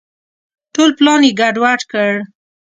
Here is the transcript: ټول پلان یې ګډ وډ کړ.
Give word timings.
ټول 0.73 0.89
پلان 0.97 1.21
یې 1.27 1.31
ګډ 1.39 1.55
وډ 1.63 1.81
کړ. 1.91 2.11